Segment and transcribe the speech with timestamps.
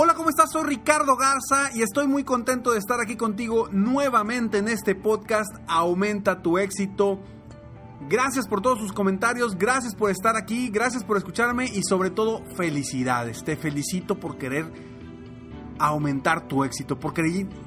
[0.00, 0.52] Hola, ¿cómo estás?
[0.52, 5.52] Soy Ricardo Garza y estoy muy contento de estar aquí contigo nuevamente en este podcast
[5.66, 7.18] Aumenta tu éxito.
[8.08, 12.44] Gracias por todos sus comentarios, gracias por estar aquí, gracias por escucharme y sobre todo
[12.54, 13.42] felicidades.
[13.42, 14.66] Te felicito por querer
[15.78, 17.14] aumentar tu éxito, por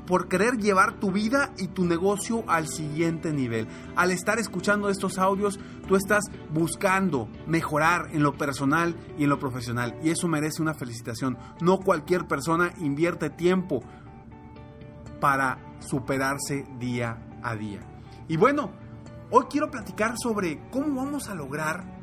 [0.05, 3.67] por querer llevar tu vida y tu negocio al siguiente nivel.
[3.95, 9.39] Al estar escuchando estos audios, tú estás buscando mejorar en lo personal y en lo
[9.39, 11.37] profesional y eso merece una felicitación.
[11.61, 13.81] No cualquier persona invierte tiempo
[15.19, 17.81] para superarse día a día.
[18.27, 18.71] Y bueno,
[19.29, 22.00] hoy quiero platicar sobre cómo vamos a lograr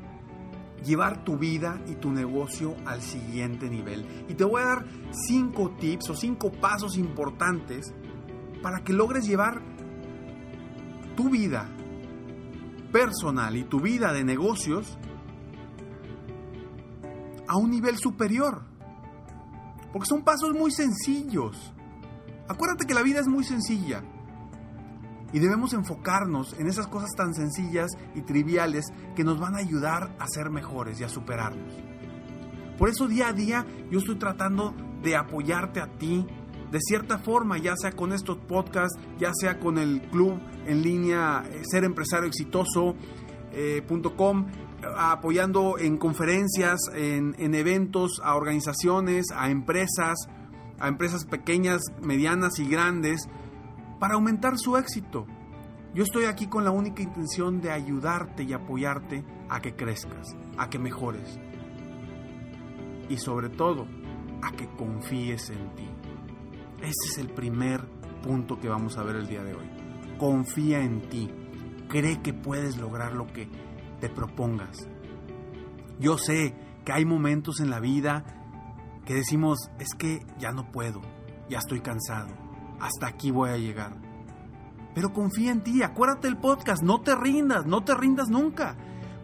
[0.85, 4.07] llevar tu vida y tu negocio al siguiente nivel.
[4.29, 4.87] Y te voy a dar
[5.27, 7.93] cinco tips o cinco pasos importantes
[8.63, 9.63] para que logres llevar
[11.17, 11.69] tu vida
[12.93, 14.99] personal y tu vida de negocios
[17.47, 18.63] a un nivel superior.
[19.93, 21.73] Porque son pasos muy sencillos.
[22.47, 24.03] Acuérdate que la vida es muy sencilla.
[25.33, 30.17] Y debemos enfocarnos en esas cosas tan sencillas y triviales que nos van a ayudar
[30.19, 31.75] a ser mejores y a superarnos.
[32.79, 36.27] Por eso día a día yo estoy tratando de apoyarte a ti
[36.71, 41.45] de cierta forma, ya sea con estos podcasts, ya sea con el club en línea
[41.51, 42.97] eh, serempresarioexitoso.com,
[43.53, 43.83] eh,
[44.97, 50.29] apoyando en conferencias, en, en eventos, a organizaciones, a empresas,
[50.79, 53.29] a empresas pequeñas, medianas y grandes,
[53.99, 55.27] para aumentar su éxito.
[55.95, 60.69] Yo estoy aquí con la única intención de ayudarte y apoyarte a que crezcas, a
[60.69, 61.39] que mejores.
[63.09, 63.87] Y sobre todo,
[64.43, 65.89] a que confíes en ti.
[66.81, 67.85] Ese es el primer
[68.23, 69.69] punto que vamos a ver el día de hoy.
[70.19, 71.31] Confía en ti.
[71.89, 73.49] Cree que puedes lograr lo que
[74.01, 74.87] te propongas.
[75.99, 76.55] Yo sé
[76.85, 78.25] que hay momentos en la vida
[79.05, 81.01] que decimos, es que ya no puedo,
[81.49, 82.29] ya estoy cansado,
[82.81, 83.97] hasta aquí voy a llegar.
[84.95, 88.77] Pero confía en ti, acuérdate del podcast, no te rindas, no te rindas nunca.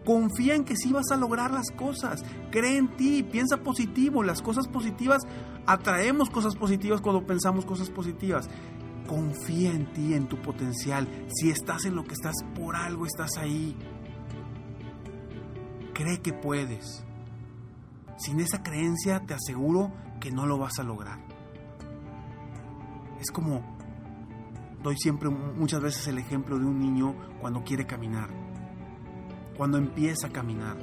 [0.05, 2.23] Confía en que sí vas a lograr las cosas.
[2.51, 4.23] Cree en ti, piensa positivo.
[4.23, 5.23] Las cosas positivas,
[5.65, 8.47] atraemos cosas positivas cuando pensamos cosas positivas.
[9.07, 11.07] Confía en ti, en tu potencial.
[11.33, 13.75] Si estás en lo que estás, por algo estás ahí.
[15.93, 17.03] Cree que puedes.
[18.17, 21.24] Sin esa creencia te aseguro que no lo vas a lograr.
[23.19, 23.61] Es como,
[24.83, 28.29] doy siempre muchas veces el ejemplo de un niño cuando quiere caminar,
[29.57, 30.77] cuando empieza a caminar.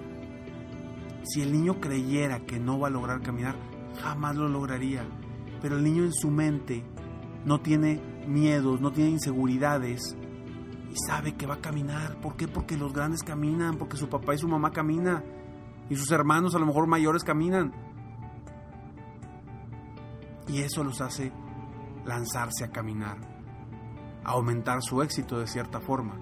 [1.24, 3.56] Si el niño creyera que no va a lograr caminar,
[4.02, 5.04] jamás lo lograría.
[5.60, 6.84] Pero el niño en su mente
[7.44, 10.16] no tiene miedos, no tiene inseguridades
[10.90, 12.20] y sabe que va a caminar.
[12.20, 12.48] ¿Por qué?
[12.48, 15.22] Porque los grandes caminan, porque su papá y su mamá caminan
[15.88, 17.72] y sus hermanos a lo mejor mayores caminan.
[20.48, 21.32] Y eso los hace
[22.04, 23.18] lanzarse a caminar,
[24.24, 26.18] a aumentar su éxito de cierta forma.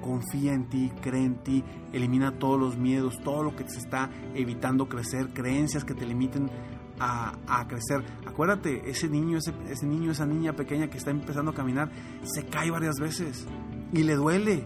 [0.00, 4.10] Confía en ti, cree en ti, elimina todos los miedos, todo lo que te está
[4.34, 6.50] evitando crecer, creencias que te limiten
[6.98, 8.04] a, crecer.
[8.26, 11.90] Acuérdate, ese niño, ese, ese niño, esa niña pequeña que está empezando a caminar,
[12.22, 13.46] se cae varias veces
[13.92, 14.64] y le duele,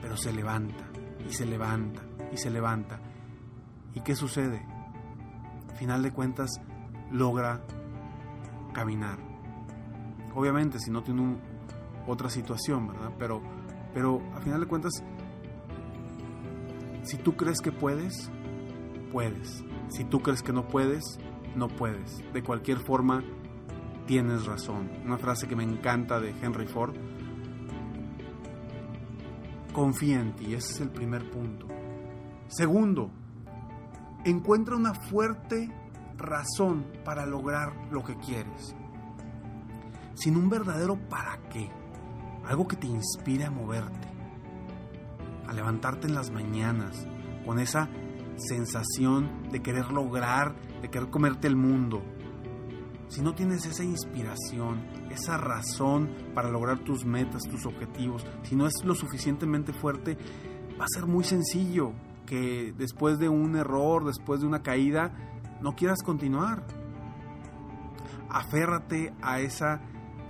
[0.00, 0.84] pero se levanta
[1.28, 3.00] y se levanta y se levanta.
[3.94, 4.64] ¿Y qué sucede?
[5.78, 6.60] Final de cuentas,
[7.10, 7.60] logra
[8.72, 9.18] caminar.
[10.34, 11.36] Obviamente, si no tiene
[12.06, 13.12] otra situación, ¿verdad?
[13.18, 13.42] Pero
[13.94, 14.92] Pero a final de cuentas,
[17.04, 18.30] si tú crees que puedes,
[19.12, 19.62] puedes.
[19.88, 21.18] Si tú crees que no puedes,
[21.54, 22.20] no puedes.
[22.32, 23.22] De cualquier forma,
[24.06, 24.90] tienes razón.
[25.04, 26.94] Una frase que me encanta de Henry Ford.
[29.72, 31.66] Confía en ti, ese es el primer punto.
[32.48, 33.10] Segundo,
[34.24, 35.68] encuentra una fuerte
[36.16, 38.74] razón para lograr lo que quieres.
[40.14, 41.70] Sin un verdadero para qué.
[42.44, 44.08] Algo que te inspire a moverte.
[45.46, 47.06] A levantarte en las mañanas
[47.44, 47.88] con esa
[48.36, 52.02] sensación de querer lograr, de querer comerte el mundo.
[53.08, 58.66] Si no tienes esa inspiración, esa razón para lograr tus metas, tus objetivos, si no
[58.66, 60.16] es lo suficientemente fuerte,
[60.80, 61.92] va a ser muy sencillo
[62.26, 65.12] que después de un error, después de una caída,
[65.60, 66.66] no quieras continuar.
[68.28, 69.80] Aférrate a esa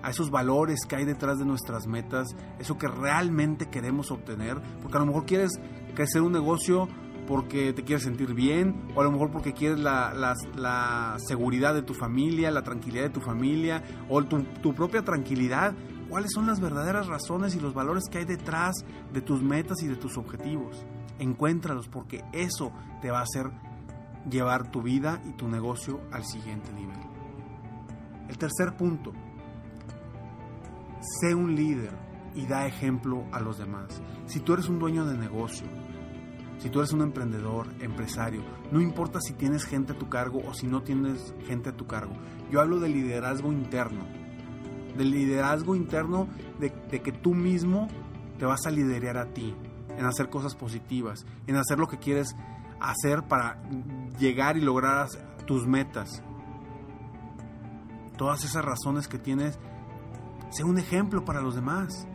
[0.04, 2.28] a esos valores que hay detrás de nuestras metas,
[2.58, 5.52] eso que realmente queremos obtener, porque a lo mejor quieres
[5.94, 6.88] crecer un negocio
[7.26, 11.80] porque te quieres sentir bien, o a lo mejor porque quieres la, la, seguridad de
[11.80, 15.74] tu familia, la tranquilidad de tu familia, o tu, tu propia tranquilidad.
[16.10, 18.74] ¿Cuáles son las verdaderas razones y los valores que hay detrás
[19.10, 20.84] de tus metas y de tus objetivos?
[21.18, 23.50] Encuéntralos porque eso te va a hacer
[24.28, 26.98] llevar tu vida y tu negocio al siguiente nivel.
[28.28, 29.12] El tercer punto,
[31.20, 31.92] sé un líder
[32.34, 34.02] y da ejemplo a los demás.
[34.26, 35.66] Si tú eres un dueño de negocio,
[36.58, 40.54] si tú eres un emprendedor, empresario, no importa si tienes gente a tu cargo o
[40.54, 42.14] si no tienes gente a tu cargo.
[42.50, 44.04] Yo hablo de liderazgo interno.
[44.96, 46.28] Del liderazgo interno
[46.60, 47.88] de, de que tú mismo
[48.38, 49.54] te vas a liderar a ti,
[49.96, 52.34] en hacer cosas positivas, en hacer lo que quieres
[52.80, 53.62] hacer para
[54.18, 55.08] llegar y lograr
[55.46, 56.22] tus metas.
[58.16, 59.58] Todas esas razones que tienes,
[60.50, 62.06] sé un ejemplo para los demás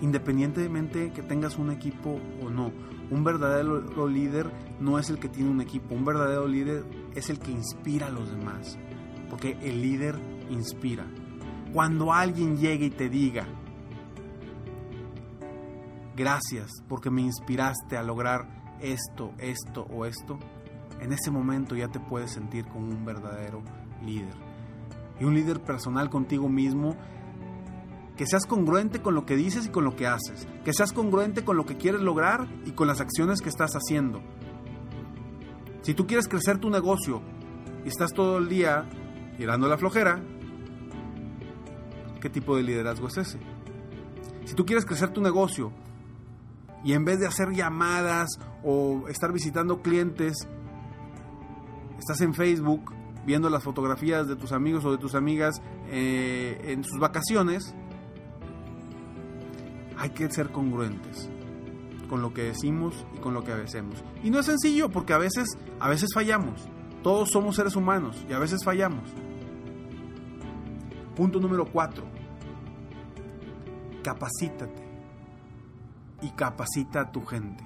[0.00, 2.72] independientemente que tengas un equipo o no.
[3.10, 4.50] Un verdadero líder
[4.80, 6.84] no es el que tiene un equipo, un verdadero líder
[7.14, 8.76] es el que inspira a los demás,
[9.30, 10.16] porque el líder
[10.50, 11.06] inspira.
[11.72, 13.46] Cuando alguien llegue y te diga,
[16.16, 18.48] gracias porque me inspiraste a lograr
[18.80, 20.38] esto, esto o esto,
[21.00, 23.62] en ese momento ya te puedes sentir como un verdadero
[24.04, 24.45] líder.
[25.18, 26.96] Y un líder personal contigo mismo
[28.16, 31.44] que seas congruente con lo que dices y con lo que haces, que seas congruente
[31.44, 34.22] con lo que quieres lograr y con las acciones que estás haciendo.
[35.82, 37.20] Si tú quieres crecer tu negocio
[37.84, 38.88] y estás todo el día
[39.36, 40.22] tirando la flojera,
[42.20, 43.38] ¿qué tipo de liderazgo es ese?
[44.46, 45.72] Si tú quieres crecer tu negocio
[46.82, 48.28] y en vez de hacer llamadas
[48.64, 50.48] o estar visitando clientes,
[51.98, 52.92] estás en Facebook
[53.26, 57.74] viendo las fotografías de tus amigos o de tus amigas eh, en sus vacaciones,
[59.98, 61.28] hay que ser congruentes
[62.08, 64.02] con lo que decimos y con lo que hacemos.
[64.22, 66.68] Y no es sencillo porque a veces, a veces fallamos.
[67.02, 69.10] Todos somos seres humanos y a veces fallamos.
[71.16, 72.04] Punto número cuatro.
[74.02, 74.86] Capacítate
[76.22, 77.64] y capacita a tu gente.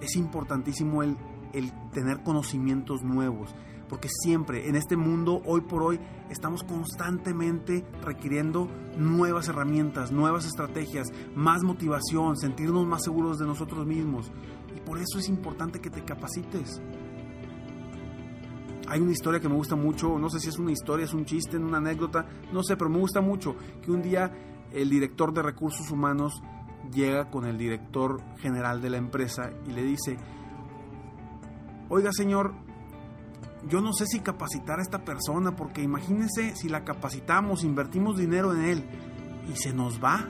[0.00, 1.16] Es importantísimo el,
[1.52, 3.54] el tener conocimientos nuevos,
[3.88, 5.98] porque siempre en este mundo, hoy por hoy,
[6.30, 14.30] estamos constantemente requiriendo nuevas herramientas, nuevas estrategias, más motivación, sentirnos más seguros de nosotros mismos.
[14.76, 16.80] Y por eso es importante que te capacites.
[18.88, 21.26] Hay una historia que me gusta mucho, no sé si es una historia, es un
[21.26, 24.32] chiste, una anécdota, no sé, pero me gusta mucho que un día
[24.72, 26.42] el director de recursos humanos
[26.92, 30.16] llega con el director general de la empresa y le dice,
[31.88, 32.54] oiga señor,
[33.68, 38.54] yo no sé si capacitar a esta persona, porque imagínense si la capacitamos, invertimos dinero
[38.54, 38.84] en él
[39.52, 40.28] y se nos va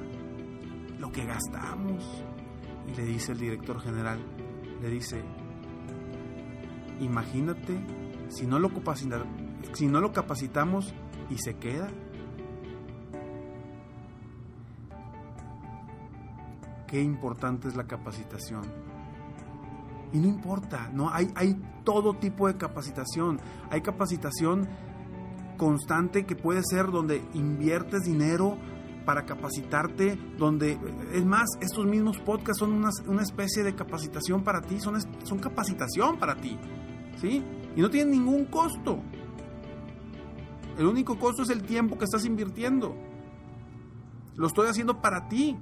[0.98, 2.24] lo que gastamos.
[2.86, 4.18] Y le dice el director general,
[4.80, 5.22] le dice,
[7.00, 7.78] imagínate
[8.28, 8.70] si no lo,
[9.74, 10.94] si no lo capacitamos
[11.28, 11.88] y se queda.
[16.86, 18.87] Qué importante es la capacitación
[20.12, 21.10] y no importa, ¿no?
[21.10, 23.40] Hay, hay todo tipo de capacitación.
[23.70, 24.68] Hay capacitación
[25.56, 28.56] constante que puede ser donde inviertes dinero
[29.04, 30.78] para capacitarte, donde,
[31.14, 36.18] es más, estos mismos podcasts son una, especie de capacitación para ti, son, son capacitación
[36.18, 36.58] para ti,
[37.16, 37.42] ¿sí?
[37.74, 38.98] Y no tienen ningún costo.
[40.76, 42.94] El único costo es el tiempo que estás invirtiendo.
[44.36, 45.56] Lo estoy haciendo para ti.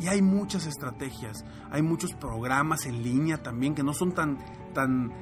[0.00, 4.38] Y hay muchas estrategias, hay muchos programas en línea también que no son tan,
[4.72, 5.12] tan,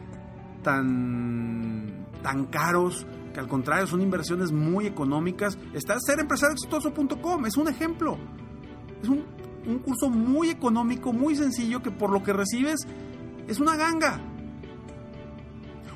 [0.63, 3.05] tan, tan caros
[3.35, 8.19] que al contrario son inversiones muy económicas, está serempresarioexitoso.com, es un ejemplo.
[9.03, 9.25] Es un,
[9.67, 12.87] un curso muy económico, muy sencillo, que por lo que recibes
[13.49, 14.21] es una ganga.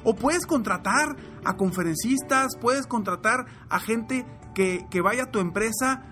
[0.04, 6.11] O puedes contratar a conferencistas, puedes contratar a gente que, que vaya a tu empresa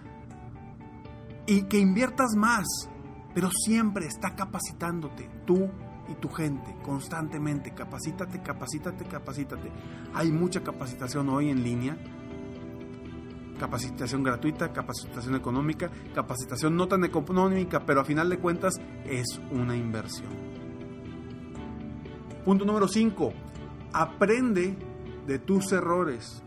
[1.50, 2.88] y que inviertas más,
[3.34, 5.68] pero siempre está capacitándote, tú
[6.08, 7.74] y tu gente, constantemente.
[7.74, 9.68] Capacítate, capacítate, capacítate.
[10.14, 11.98] Hay mucha capacitación hoy en línea.
[13.58, 19.76] Capacitación gratuita, capacitación económica, capacitación no tan económica, pero a final de cuentas es una
[19.76, 20.30] inversión.
[22.44, 23.32] Punto número 5.
[23.92, 24.78] Aprende
[25.26, 26.44] de tus errores.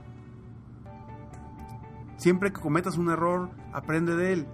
[2.15, 4.47] Siempre que cometas un error, aprende de él.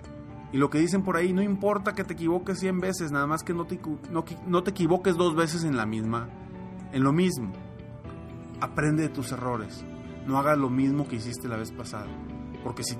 [0.52, 3.44] Y lo que dicen por ahí, no importa que te equivoques 100 veces, nada más
[3.44, 3.80] que no te,
[4.12, 6.30] no, no te equivoques dos veces en la misma,
[6.92, 7.52] en lo mismo.
[8.60, 9.86] Aprende de tus errores.
[10.26, 12.08] No hagas lo mismo que hiciste la vez pasada.
[12.64, 12.98] Porque si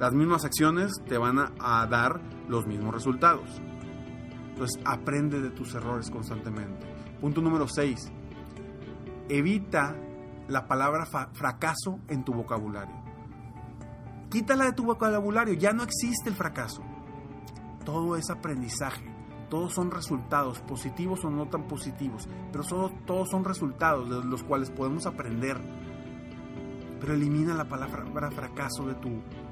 [0.00, 3.62] las mismas acciones te van a, a dar los mismos resultados.
[4.50, 6.86] Entonces, aprende de tus errores constantemente.
[7.20, 8.12] Punto número 6.
[9.28, 9.96] Evita
[10.48, 13.05] la palabra fracaso en tu vocabulario.
[14.30, 16.82] Quítala de tu vocabulario, ya no existe el fracaso.
[17.84, 19.04] Todo es aprendizaje,
[19.48, 24.42] todos son resultados, positivos o no tan positivos, pero solo, todos son resultados de los
[24.42, 25.56] cuales podemos aprender.
[27.00, 29.10] Pero elimina la palabra fracaso de tu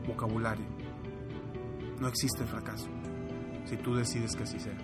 [0.08, 0.66] vocabulario.
[2.00, 2.88] No existe el fracaso,
[3.66, 4.76] si tú decides que así sea.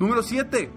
[0.00, 0.70] Número 7.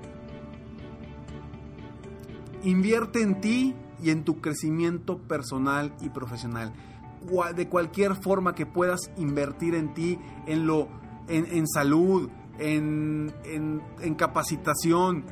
[2.63, 6.73] Invierte en ti y en tu crecimiento personal y profesional
[7.55, 10.87] de cualquier forma que puedas invertir en ti, en, lo,
[11.27, 13.31] en, salud, en,
[14.17, 15.25] capacitación,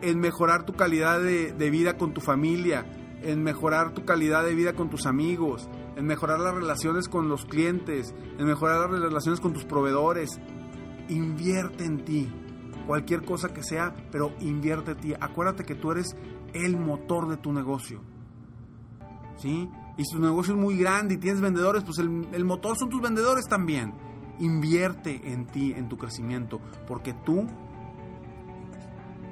[0.00, 2.86] en mejorar tu calidad de, de vida con tu familia,
[3.22, 7.44] en mejorar tu calidad de vida con tus amigos, en mejorar las relaciones con los
[7.44, 10.40] clientes, en mejorar las relaciones con tus proveedores.
[11.08, 12.30] Invierte en ti,
[12.86, 15.14] cualquier cosa que sea, pero invierte en ti.
[15.20, 16.16] Acuérdate que tú eres
[16.52, 18.00] el motor de tu negocio.
[19.36, 19.68] ¿Sí?
[19.98, 23.02] Y si tu negocio es muy grande y tienes vendedores, pues el, motor son tus
[23.02, 23.92] vendedores también.
[24.38, 27.48] Invierte en ti, en tu crecimiento, porque tú,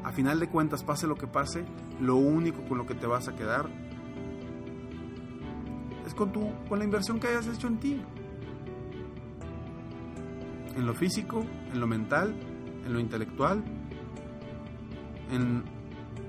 [0.03, 1.65] a final de cuentas, pase lo que pase,
[2.01, 3.71] lo único con lo que te vas a quedar
[6.05, 8.03] es con, tu, con la inversión que hayas hecho en ti.
[10.75, 12.35] En lo físico, en lo mental,
[12.85, 13.63] en lo intelectual,
[15.31, 15.63] en,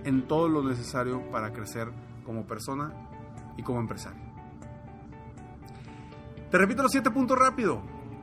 [0.03, 1.91] en todo lo necesario para crecer
[2.23, 2.93] como persona
[3.57, 4.26] y como empresario.
[6.51, 7.81] Te repito los siete puntos rápido.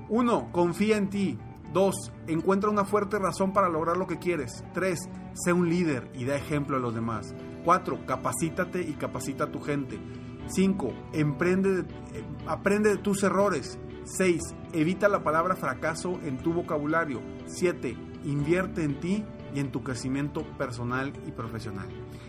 [0.09, 0.53] 1.
[0.53, 1.39] Confía en ti.
[1.73, 2.13] 2.
[2.29, 4.65] Encuentra una fuerte razón para lograr lo que quieres.
[4.73, 4.99] 3.
[5.35, 7.35] Sé un líder y da ejemplo a los demás.
[7.65, 8.07] 4.
[8.07, 9.99] Capacítate y capacita a tu gente.
[10.47, 10.93] 5.
[11.13, 13.79] Emprende, eh, aprende de tus errores.
[14.05, 14.41] 6.
[14.73, 17.21] Evita la palabra fracaso en tu vocabulario.
[17.47, 17.97] 7.
[18.25, 21.89] Invierte en ti y en tu crecimiento personal y profesional.